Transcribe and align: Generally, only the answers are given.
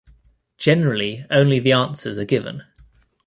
Generally, 0.57 1.27
only 1.29 1.59
the 1.59 1.73
answers 1.73 2.17
are 2.17 2.25
given. 2.25 2.63